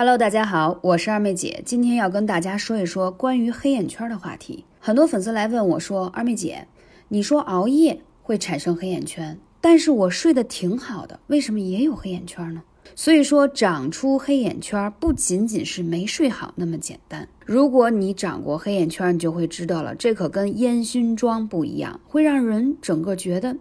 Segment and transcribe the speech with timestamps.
[0.00, 4.64] Hello，大家好，我是二妹姐，今天要跟大家说一说关于黑眼圈的话题。
[4.78, 6.66] 很多粉丝来问我说：“二妹姐，
[7.08, 12.62] 你说熬夜会产生黑眼圈，但是我睡得挺好的，为什么也有黑眼圈呢？”
[12.96, 17.28] 所以说，长出黑眼圈不仅仅是没睡好那么简单。
[17.44, 23.54] 如果你长过黑眼圈，你就会知道了，这可跟烟熏妆不一样，会让人整个觉得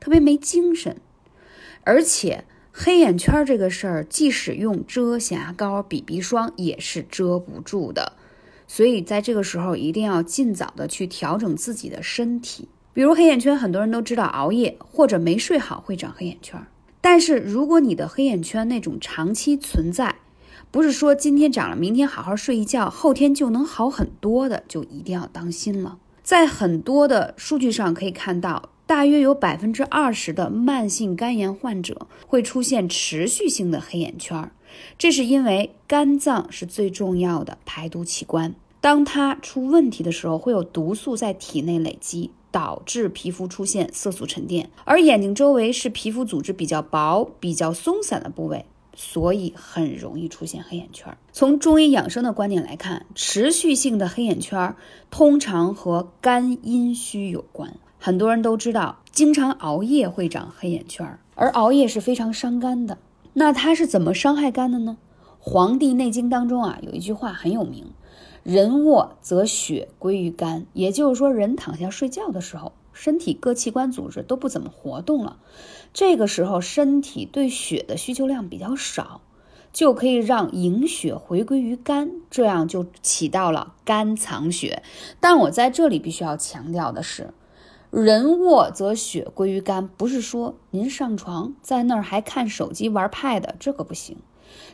[0.00, 0.96] 特别没精神，
[1.84, 2.46] 而且。
[2.74, 8.14] 黑眼圈这个事儿，即使用遮瑕膏、BB 霜也是遮不住的，
[8.66, 12.68] 所以在这个时候一定要尽早的去调整自己的身体。
[12.94, 16.66] 比如黑眼圈，很多人都知道熬夜或者没睡好会长黑眼圈，
[17.02, 20.16] 但是如果你的黑眼圈那种长期存在，
[20.70, 25.98] 不是说今天长了，明天好好睡一觉，后天就能好很多的，就一定要当心了。
[26.22, 28.70] 在很多的数据上可以看到。
[28.92, 34.50] 大约有百分之二十的慢性肝炎患者会出现持续性的黑眼圈，
[34.98, 44.68] 这是因为肝脏是最重要的排毒器官，当它出问题的时候，会有毒素在体内累积，导致皮肤出现色素沉淀。
[44.84, 51.16] 而眼睛周围是皮肤组织比较薄、比较松散的部位，所以很容易出现黑眼圈。
[51.32, 54.76] 从中医养生的观点来看，持续性的黑眼圈
[55.10, 57.74] 通常和肝阴虚有关。
[58.04, 62.98] 很多人都知道，经常熬夜会长黑眼圈，而熬夜是非常伤肝的。
[63.34, 64.96] 那它是怎么伤害肝的呢？
[65.38, 67.92] 《黄帝内经》当中啊有一句话很有名
[68.42, 75.36] ：“人卧则血归于肝。”也就是说，人躺下睡觉的时候，身体各器官组织都不怎么活动了，
[75.94, 79.20] 这个时候身体对血的需求量比较少，
[79.72, 84.82] 就可以让营血回归于肝，这样就起到了肝藏血。
[85.20, 87.32] 但我在这里必须要强调的是。
[87.92, 94.16] 人卧则血归于肝，不是说您上床在那儿还看手机玩 pad，这个不行，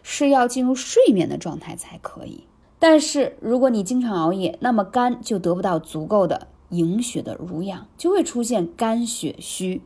[0.05, 2.45] 是要进入睡眠的状态才可以。
[2.79, 9.83] 但是如果你经常熬夜，那么肝就得不到足够的营血的濡养，就会出现肝血虚。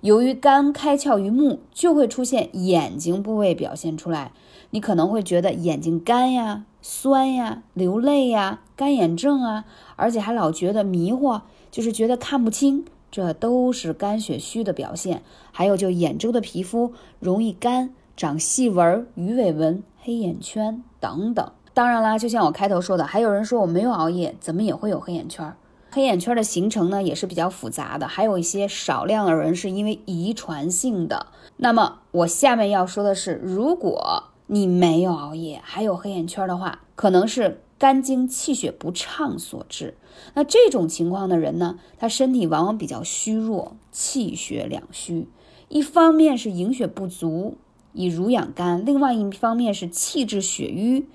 [0.00, 4.32] 由于肝开窍于目，就会出现眼睛部位表现出来，
[4.70, 9.64] 你可能会觉得眼睛干呀、酸呀、流泪呀、干眼症啊，
[9.96, 11.40] 而且还老觉得迷惑。
[11.70, 15.22] 就是觉得看不清，这都是肝血虚的表现。
[15.50, 21.50] 还有就眼周的皮肤容易干，长细纹、鱼尾纹、黑眼圈等等。
[21.72, 25.50] 当然啦，就像我开头说的，还有人说我没有熬夜，怎么也会有黑眼圈？
[25.90, 31.28] 黑眼圈的形成呢，也是比较复杂的，还有一些少量的人是因为遗传性的。
[31.56, 37.62] 那么我下面要说的是，如果你没有熬夜，还有黑眼圈的话，可能是。
[37.78, 39.96] 肝经气血不畅所致，
[40.34, 45.26] 那这种情况的人呢，他身体往往比较虚弱，气血两虚。
[45.68, 47.56] 一方面是营血不足
[47.92, 51.06] 以濡养肝，另外一方面是气滞血瘀，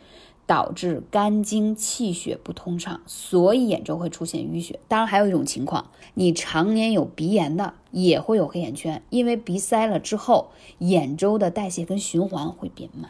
[0.45, 4.81] 导致肝经气血不通畅，所以眼周会出现淤血。
[4.89, 10.49] 当然还有一种情况，你常年有鼻炎的也会有黑眼圈，因为鼻塞了之后，
[10.79, 13.09] 眼周的代谢跟循环会变慢。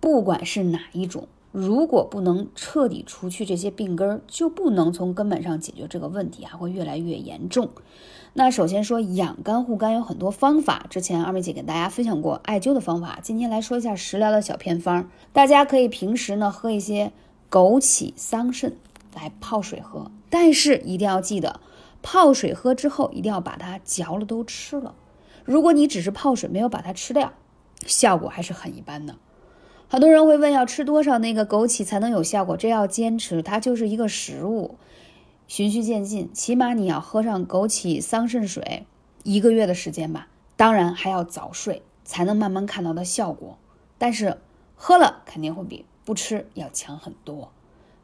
[0.00, 1.28] 不管是哪一种。
[1.52, 7.70] 如果不能彻底除去这些病根儿，就不能从根本上解决这个问题，还会越来越严重。
[8.34, 15.10] 那首先说养肝护肝有很多方法，之前二妹姐给大家分享过艾灸的方法，今天来说一下食疗的小偏方。
[15.32, 17.10] 大家可以平时呢喝一些
[17.50, 18.74] 枸杞、桑葚
[19.12, 21.58] 来泡水喝，但是一定要记得，
[22.00, 24.94] 泡水喝之后一定要把它嚼了都吃了。
[25.44, 27.32] 如果你只是泡水没有把它吃掉，
[27.84, 29.16] 效果还是很一般的。
[29.92, 32.56] 很多人会问，要吃多少那个枸杞才能有效果？
[32.56, 34.76] 这要坚持，它就是一个食物，
[35.48, 38.86] 循序渐进，起码你要喝上枸杞桑葚水
[39.24, 40.28] 一个月的时间吧。
[40.56, 43.58] 当然还要早睡，才能慢慢看到的效果。
[43.98, 44.38] 但是
[44.76, 47.50] 喝了肯定会比不吃要强很多。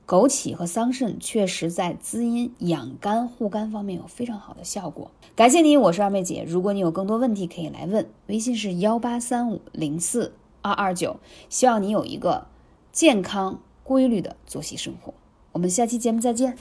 [0.09, 5.13] 枸杞和桑葚确实在滋阴养肝护肝方面有非常好的效果。
[5.37, 6.45] 感谢你，我是二妹姐。
[6.45, 10.33] 如果你有更多问题可以来问，微信是幺八三五零四。
[10.67, 12.47] 二二九，希望你有一个
[12.93, 15.15] 健康规律的作息生活。
[15.53, 16.55] 我们下期节目再见。